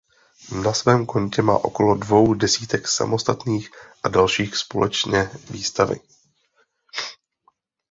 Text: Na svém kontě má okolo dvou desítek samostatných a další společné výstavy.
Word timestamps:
Na 0.63 0.73
svém 0.73 1.05
kontě 1.05 1.41
má 1.41 1.57
okolo 1.57 1.95
dvou 1.95 2.33
desítek 2.33 2.87
samostatných 2.87 3.69
a 4.03 4.09
další 4.09 4.45
společné 4.47 5.31
výstavy. 5.49 5.99